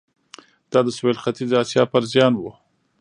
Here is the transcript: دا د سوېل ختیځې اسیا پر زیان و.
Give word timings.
دا 0.71 0.79
د 0.85 0.89
سوېل 0.97 1.17
ختیځې 1.23 1.55
اسیا 1.63 1.83
پر 1.91 2.03
زیان 2.11 2.33
و. 2.37 2.43